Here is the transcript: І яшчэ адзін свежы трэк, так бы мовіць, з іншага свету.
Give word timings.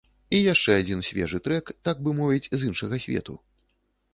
І 0.35 0.37
яшчэ 0.53 0.77
адзін 0.77 1.03
свежы 1.07 1.39
трэк, 1.49 1.69
так 1.89 2.01
бы 2.07 2.15
мовіць, 2.21 2.51
з 2.63 2.71
іншага 2.71 3.03
свету. 3.05 3.37